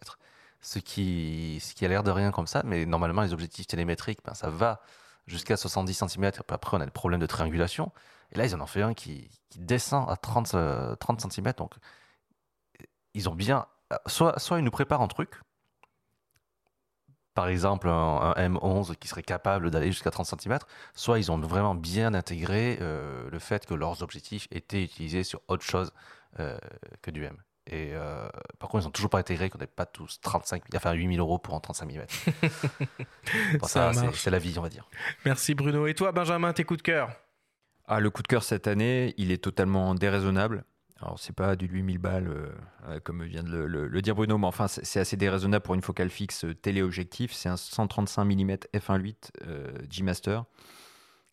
Ce 0.61 0.79
qui, 0.79 1.59
ce 1.61 1.73
qui 1.73 1.85
a 1.85 1.87
l'air 1.87 2.03
de 2.03 2.11
rien 2.11 2.31
comme 2.31 2.47
ça, 2.47 2.63
mais 2.65 2.85
normalement 2.85 3.21
les 3.21 3.33
objectifs 3.33 3.67
télémétriques, 3.67 4.19
ben, 4.25 4.33
ça 4.33 4.49
va 4.49 4.81
jusqu'à 5.25 5.57
70 5.57 5.93
cm, 5.93 6.31
après 6.49 6.77
on 6.77 6.81
a 6.81 6.85
des 6.85 6.91
problèmes 6.91 7.19
de 7.19 7.25
triangulation, 7.25 7.91
et 8.31 8.37
là 8.37 8.45
ils 8.45 8.55
en 8.55 8.61
ont 8.61 8.67
fait 8.67 8.81
un 8.81 8.93
qui, 8.93 9.29
descend 9.55 10.09
à 10.09 10.17
30, 10.17 10.55
30 10.99 11.31
cm, 11.31 11.53
donc 11.57 11.73
ils 13.13 13.29
ont 13.29 13.35
bien... 13.35 13.65
Soit, 14.05 14.37
soit 14.37 14.59
ils 14.59 14.63
nous 14.63 14.71
préparent 14.71 15.01
un 15.01 15.07
truc, 15.07 15.41
par 17.37 17.49
exemple 17.49 17.87
un, 17.87 18.33
M11 18.35 18.95
qui 18.95 19.07
serait 19.07 19.21
capable 19.21 19.69
d'aller 19.69 19.91
jusqu'à 19.91 20.09
30 20.09 20.25
cm, 20.25 20.57
soit 20.95 21.19
ils 21.19 21.31
ont 21.31 21.37
vraiment 21.37 21.75
bien 21.75 22.15
intégré 22.15 22.79
euh, 22.81 23.29
le 23.29 23.37
fait 23.37 23.63
que 23.67 23.75
leurs 23.75 24.01
objectifs 24.01 24.47
étaient 24.49 24.81
utilisés 24.81 25.23
sur 25.23 25.41
autre 25.47 25.63
chose 25.63 25.93
euh, 26.39 26.57
que 27.03 27.11
du 27.11 27.23
M. 27.23 27.37
Et 27.67 27.91
euh, 27.93 28.27
par 28.57 28.69
contre, 28.69 28.85
ils 28.85 28.87
n'ont 28.87 28.91
toujours 28.91 29.11
pas 29.11 29.19
intégré 29.19 29.51
qu'on 29.51 29.59
n'ait 29.59 29.67
pas 29.67 29.85
tous 29.85 30.19
35 30.19 30.63
enfin 30.75 30.93
8000 30.93 31.19
euros 31.19 31.37
pour 31.37 31.53
un 31.53 31.59
35 31.59 31.93
mm. 31.93 33.59
ça, 33.67 33.91
c'est 34.15 34.31
la 34.31 34.39
vie, 34.39 34.57
on 34.57 34.63
va 34.63 34.69
dire. 34.69 34.89
Merci 35.23 35.53
Bruno. 35.53 35.85
Et 35.85 35.93
toi, 35.93 36.11
Benjamin, 36.11 36.53
tes 36.53 36.63
coups 36.63 36.79
de 36.79 36.83
cœur? 36.83 37.11
Ah, 37.85 37.99
Le 37.99 38.09
coup 38.09 38.23
de 38.23 38.27
cœur 38.27 38.41
cette 38.41 38.65
année, 38.65 39.13
il 39.17 39.31
est 39.31 39.43
totalement 39.43 39.93
déraisonnable. 39.93 40.65
Alors, 40.99 41.19
c'est 41.19 41.33
pas 41.33 41.55
du 41.55 41.67
8000 41.67 41.99
balles, 41.99 42.27
euh, 42.27 42.51
euh, 42.87 42.99
comme 42.99 43.23
vient 43.23 43.43
de 43.43 43.55
le, 43.55 44.01
dire 44.01 44.15
Bruno, 44.15 44.37
mais 44.37 44.47
enfin, 44.47 44.67
c'est 44.67 44.99
assez 44.99 45.15
déraisonnable 45.15 45.63
pour 45.63 45.75
une 45.75 45.81
focale 45.81 46.09
fixe 46.09 46.45
euh, 46.45 46.55
téléobjectif. 46.55 47.33
C'est 47.33 47.49
un 47.49 47.57
135 47.57 48.25
mm 48.25 48.51
f1.8 48.73 49.89
G-Master 49.89 50.45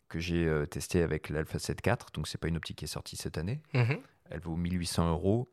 que 0.07 0.19
j'ai 0.19 0.47
testé 0.69 1.01
avec 1.01 1.29
l'Alpha 1.29 1.57
7 1.57 1.79
IV. 1.85 1.95
Donc, 2.13 2.27
c'est 2.27 2.37
pas 2.37 2.47
une 2.47 2.57
optique 2.57 2.77
qui 2.77 2.85
est 2.85 2.89
sortie 2.89 3.17
cette 3.17 3.39
année. 3.39 3.61
Mhm. 3.73 3.99
Elle 4.29 4.39
vaut 4.39 4.55
1800 4.55 5.09
euros. 5.09 5.51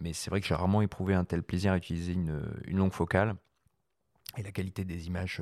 Mais 0.00 0.12
c'est 0.12 0.30
vrai 0.30 0.40
que 0.40 0.46
j'ai 0.46 0.54
rarement 0.56 0.82
éprouvé 0.82 1.14
un 1.14 1.24
tel 1.24 1.44
plaisir 1.44 1.72
à 1.72 1.76
utiliser 1.76 2.12
une, 2.12 2.42
une 2.66 2.78
longue 2.78 2.92
focale. 2.92 3.36
Et 4.36 4.42
la 4.42 4.50
qualité 4.50 4.84
des 4.84 5.06
images 5.06 5.40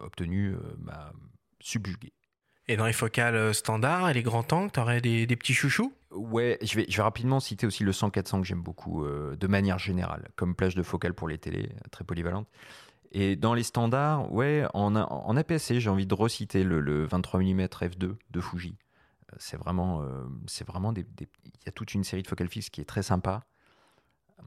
obtenues 0.00 0.54
m'a 0.78 1.12
subjugué. 1.58 2.12
Et 2.68 2.76
dans 2.76 2.86
les 2.86 2.92
focales 2.92 3.54
standards 3.54 4.10
et 4.10 4.14
les 4.14 4.22
grands 4.22 4.46
angles, 4.52 4.70
tu 4.70 4.78
aurais 4.78 5.00
des, 5.00 5.26
petits 5.26 5.54
chouchous? 5.54 5.92
Ouais, 6.10 6.58
je 6.62 6.76
vais, 6.76 6.86
rapidement 7.02 7.40
citer 7.40 7.66
aussi 7.66 7.82
le 7.82 7.92
100-400 7.92 8.40
que 8.42 8.46
j'aime 8.46 8.62
beaucoup, 8.62 9.04
euh, 9.04 9.36
de 9.36 9.46
manière 9.46 9.78
générale, 9.78 10.28
comme 10.36 10.54
plage 10.54 10.74
de 10.74 10.82
focale 10.82 11.14
pour 11.14 11.28
les 11.28 11.38
télés, 11.38 11.70
très 11.90 12.04
polyvalente. 12.04 12.46
Et 13.10 13.36
dans 13.36 13.54
les 13.54 13.62
standards, 13.62 14.30
ouais, 14.32 14.66
en, 14.74 14.94
en 14.96 15.36
APS-C, 15.36 15.80
j'ai 15.80 15.88
envie 15.88 16.06
de 16.06 16.14
reciter 16.14 16.62
le, 16.62 17.06
23 17.06 17.40
mm 17.40 17.60
f2 17.62 18.16
de 18.30 18.40
Fuji. 18.40 18.76
Euh, 19.32 19.36
c'est 19.38 19.56
vraiment, 19.56 20.02
euh, 20.02 20.24
c'est 20.46 20.66
vraiment 20.66 20.92
des, 20.92 21.06
il 21.20 21.26
y 21.64 21.68
a 21.68 21.72
toute 21.72 21.94
une 21.94 22.04
série 22.04 22.22
de 22.22 22.28
focales 22.28 22.48
fixes 22.48 22.68
qui 22.68 22.82
est 22.82 22.84
très 22.84 23.02
sympa. 23.02 23.44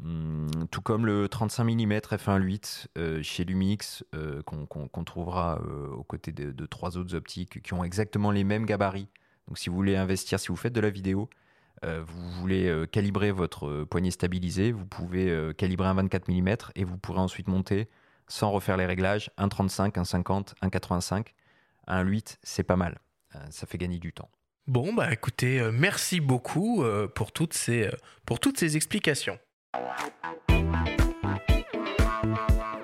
Hum, 0.04 0.50
tout 0.72 0.82
comme 0.82 1.06
le 1.06 1.28
35 1.28 1.64
mm 1.64 1.94
f1.8 1.94 3.24
chez 3.24 3.44
Lumix, 3.44 4.04
qu'on 4.46 5.04
trouvera 5.04 5.62
aux 5.62 6.04
côtés 6.04 6.32
de, 6.32 6.52
de, 6.52 6.66
trois 6.66 6.98
autres 6.98 7.16
optiques 7.16 7.62
qui 7.62 7.74
ont 7.74 7.84
exactement 7.84 8.32
les 8.32 8.44
mêmes 8.44 8.66
gabarits. 8.66 9.10
Donc 9.48 9.58
si 9.58 9.70
vous 9.70 9.76
voulez 9.76 9.98
investir, 9.98 10.40
si 10.40 10.48
vous 10.48 10.56
faites 10.56 10.74
de 10.74 10.80
la 10.80 10.90
vidéo, 10.90 11.30
euh, 11.84 12.04
vous 12.06 12.30
voulez 12.40 12.68
euh, 12.68 12.86
calibrer 12.86 13.32
votre 13.32 13.68
euh, 13.68 13.86
poignet 13.86 14.12
stabilisé, 14.12 14.72
vous 14.72 14.86
pouvez 14.86 15.52
calibrer 15.58 15.88
un 15.88 15.96
24 15.96 16.30
mm 16.30 16.56
et 16.76 16.84
vous 16.84 16.98
pourrez 16.98 17.20
ensuite 17.20 17.48
monter 17.48 17.90
sans 18.28 18.52
refaire 18.52 18.78
les 18.78 18.86
réglages 18.86 19.32
un 19.38 19.50
35, 19.50 19.98
un 19.98 20.04
50, 20.04 20.56
un 20.62 20.70
85, 20.70 21.34
un 21.88 22.02
8, 22.02 22.40
c'est 22.44 22.64
pas 22.64 22.76
mal. 22.76 23.00
ça 23.50 23.66
fait 23.66 23.78
gagner 23.78 24.00
du 24.00 24.14
temps. 24.14 24.30
Bon, 24.68 24.94
bah 24.94 25.12
écoutez, 25.12 25.70
merci 25.74 26.22
beaucoup 26.22 26.84
pour, 27.16 27.32
toutes 27.32 27.54
ces, 27.54 27.90
pour 28.26 28.40
toutes 28.40 28.58
ces 28.58 28.78
explications. 28.78 29.38
Thank 29.74 30.12
you. 32.76 32.81